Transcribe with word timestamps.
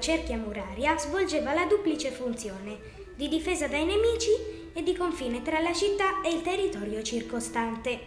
cerchia 0.00 0.36
muraria 0.36 0.96
svolgeva 0.98 1.52
la 1.52 1.66
duplice 1.66 2.10
funzione 2.10 2.78
di 3.14 3.28
difesa 3.28 3.68
dai 3.68 3.84
nemici 3.84 4.30
e 4.72 4.82
di 4.82 4.96
confine 4.96 5.42
tra 5.42 5.60
la 5.60 5.72
città 5.72 6.22
e 6.22 6.30
il 6.30 6.42
territorio 6.42 7.02
circostante. 7.02 7.98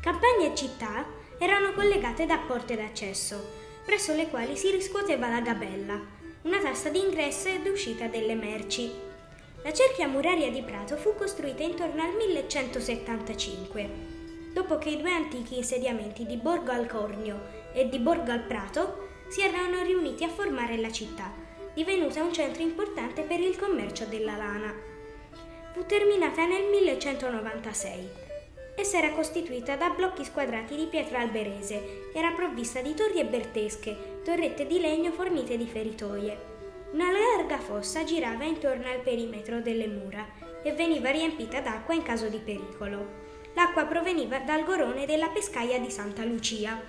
Campagne 0.00 0.52
e 0.52 0.54
città 0.56 1.06
erano 1.38 1.72
collegate 1.72 2.26
da 2.26 2.38
porte 2.38 2.76
d'accesso, 2.76 3.62
presso 3.84 4.14
le 4.14 4.28
quali 4.28 4.56
si 4.56 4.70
riscuoteva 4.70 5.28
la 5.28 5.40
gabella, 5.40 6.00
una 6.42 6.60
tasta 6.60 6.88
di 6.88 6.98
ingresso 6.98 7.48
ed 7.48 7.66
uscita 7.66 8.06
delle 8.06 8.34
merci. 8.34 8.90
La 9.62 9.72
cerchia 9.72 10.08
muraria 10.08 10.50
di 10.50 10.62
Prato 10.62 10.96
fu 10.96 11.14
costruita 11.14 11.62
intorno 11.62 12.02
al 12.02 12.14
1175, 12.14 13.88
dopo 14.52 14.78
che 14.78 14.90
i 14.90 15.00
due 15.00 15.12
antichi 15.12 15.56
insediamenti 15.56 16.26
di 16.26 16.36
Borgo 16.36 16.72
al 16.72 16.86
Cornio 16.86 17.62
e 17.72 17.88
di 17.88 17.98
Borgo 17.98 18.32
al 18.32 18.42
Prato 18.42 19.08
si 19.28 19.40
erano 19.42 19.82
riuniti 19.82 20.24
a 20.24 20.28
formare 20.28 20.76
la 20.76 20.92
città, 20.92 21.32
divenuta 21.74 22.22
un 22.22 22.32
centro 22.32 22.62
importante 22.62 23.22
per 23.22 23.40
il 23.40 23.56
commercio 23.56 24.04
della 24.04 24.36
lana. 24.36 24.72
Fu 25.72 25.84
terminata 25.86 26.46
nel 26.46 26.64
1196 26.70 28.22
Essa 28.76 28.98
era 28.98 29.12
costituita 29.12 29.76
da 29.76 29.90
blocchi 29.90 30.24
squadrati 30.24 30.74
di 30.74 30.86
pietra 30.86 31.20
alberese, 31.20 32.10
era 32.12 32.32
provvista 32.32 32.82
di 32.82 32.92
torri 32.92 33.20
e 33.20 33.24
bertesche, 33.24 34.20
torrette 34.24 34.66
di 34.66 34.80
legno 34.80 35.12
fornite 35.12 35.56
di 35.56 35.66
feritoie. 35.66 36.52
Una 36.90 37.10
larga 37.12 37.58
fossa 37.58 38.02
girava 38.02 38.42
intorno 38.42 38.88
al 38.88 39.00
perimetro 39.00 39.60
delle 39.60 39.86
mura 39.86 40.26
e 40.64 40.72
veniva 40.72 41.10
riempita 41.10 41.60
d'acqua 41.60 41.94
in 41.94 42.02
caso 42.02 42.26
di 42.26 42.38
pericolo. 42.38 43.22
L'acqua 43.54 43.84
proveniva 43.84 44.40
dal 44.40 44.64
gorone 44.64 45.06
della 45.06 45.28
pescaia 45.28 45.78
di 45.78 45.90
Santa 45.90 46.24
Lucia, 46.24 46.80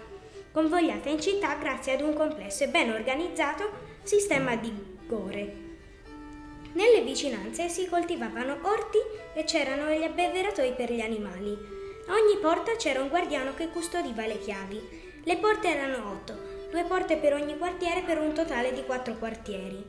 convogliata 0.56 1.10
in 1.10 1.20
città 1.20 1.56
grazie 1.56 1.96
ad 1.96 2.02
un 2.02 2.14
complesso 2.14 2.64
e 2.64 2.70
ben 2.70 2.90
organizzato 2.90 3.70
sistema 4.04 4.56
di 4.56 4.74
gore. 5.06 5.64
Nelle 6.72 7.02
vicinanze 7.02 7.68
si 7.68 7.90
coltivavano 7.90 8.60
orti 8.62 8.98
e 9.34 9.44
c'erano 9.44 9.92
gli 9.92 10.04
abbeveratoi 10.04 10.72
per 10.72 10.94
gli 10.94 11.02
animali. 11.02 11.52
A 12.08 12.14
ogni 12.14 12.38
porta 12.40 12.78
c'era 12.78 13.02
un 13.02 13.10
guardiano 13.10 13.54
che 13.54 13.68
custodiva 13.68 14.26
le 14.26 14.40
chiavi. 14.40 15.20
Le 15.26 15.38
porte 15.40 15.68
erano 15.68 16.12
otto, 16.12 16.38
due 16.72 16.86
porte 16.86 17.18
per 17.18 17.34
ogni 17.34 17.58
quartiere 17.58 18.04
per 18.04 18.18
un 18.18 18.34
totale 18.34 18.72
di 18.72 18.86
quattro 18.86 19.16
quartieri, 19.16 19.84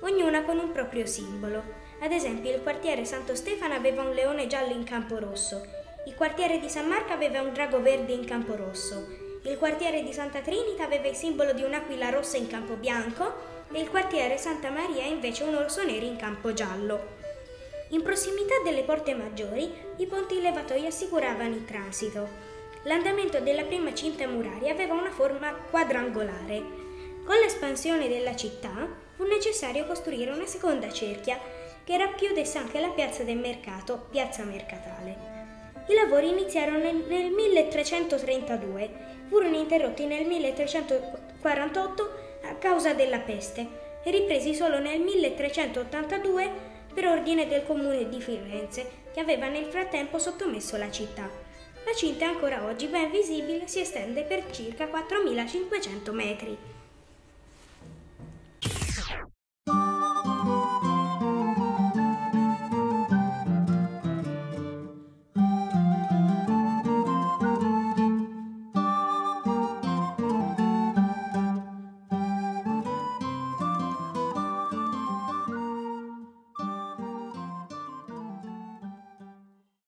ognuna 0.00 0.42
con 0.42 0.58
un 0.58 0.72
proprio 0.72 1.06
simbolo. 1.06 1.62
Ad 2.00 2.10
esempio, 2.10 2.52
il 2.52 2.62
quartiere 2.62 3.04
Santo 3.04 3.36
Stefano 3.36 3.74
aveva 3.74 4.02
un 4.02 4.14
leone 4.14 4.48
giallo 4.48 4.72
in 4.72 4.82
campo 4.82 5.16
rosso, 5.20 5.64
il 6.06 6.14
quartiere 6.16 6.58
di 6.58 6.68
San 6.68 6.88
Marco 6.88 7.12
aveva 7.12 7.40
un 7.40 7.52
drago 7.52 7.80
verde 7.80 8.12
in 8.12 8.24
campo 8.24 8.56
rosso, 8.56 9.26
il 9.48 9.56
quartiere 9.56 10.02
di 10.02 10.12
Santa 10.12 10.40
Trinita 10.40 10.84
aveva 10.84 11.08
il 11.08 11.14
simbolo 11.14 11.54
di 11.54 11.62
un'aquila 11.62 12.10
rossa 12.10 12.36
in 12.36 12.48
campo 12.48 12.74
bianco 12.74 13.56
e 13.72 13.80
il 13.80 13.88
quartiere 13.88 14.36
Santa 14.36 14.68
Maria 14.68 15.04
invece 15.04 15.44
un 15.44 15.54
orso 15.54 15.84
nero 15.84 16.04
in 16.04 16.16
campo 16.16 16.52
giallo. 16.52 17.16
In 17.88 18.02
prossimità 18.02 18.54
delle 18.62 18.82
porte 18.82 19.14
maggiori, 19.14 19.72
i 19.96 20.06
ponti 20.06 20.40
levatoi 20.42 20.86
assicuravano 20.86 21.54
il 21.54 21.64
transito. 21.64 22.28
L'andamento 22.82 23.40
della 23.40 23.64
prima 23.64 23.94
cinta 23.94 24.26
muraria 24.26 24.72
aveva 24.72 24.92
una 24.92 25.10
forma 25.10 25.50
quadrangolare. 25.52 26.62
Con 27.24 27.36
l'espansione 27.36 28.08
della 28.08 28.36
città 28.36 28.86
fu 29.16 29.24
necessario 29.24 29.86
costruire 29.86 30.30
una 30.30 30.46
seconda 30.46 30.92
cerchia 30.92 31.40
che 31.84 31.96
racchiudesse 31.96 32.58
anche 32.58 32.80
la 32.80 32.90
piazza 32.90 33.22
del 33.22 33.38
mercato, 33.38 34.08
piazza 34.10 34.44
mercatale. 34.44 35.37
I 35.88 35.94
lavori 35.94 36.28
iniziarono 36.28 36.78
nel, 36.78 36.96
nel 37.08 37.30
1332, 37.30 38.90
furono 39.28 39.56
interrotti 39.56 40.04
nel 40.04 40.26
1348 40.26 42.12
a 42.42 42.54
causa 42.56 42.92
della 42.92 43.20
peste 43.20 43.66
e 44.04 44.10
ripresi 44.10 44.54
solo 44.54 44.78
nel 44.80 45.00
1382 45.00 46.50
per 46.92 47.06
ordine 47.06 47.48
del 47.48 47.64
comune 47.64 48.06
di 48.08 48.20
Firenze, 48.20 49.06
che 49.14 49.20
aveva 49.20 49.48
nel 49.48 49.64
frattempo 49.66 50.18
sottomesso 50.18 50.76
la 50.76 50.90
città. 50.90 51.28
La 51.84 51.94
cinta 51.94 52.26
ancora 52.26 52.66
oggi 52.66 52.86
ben 52.86 53.10
visibile 53.10 53.66
si 53.66 53.80
estende 53.80 54.24
per 54.24 54.50
circa 54.50 54.88
4500 54.88 56.12
metri. 56.12 56.58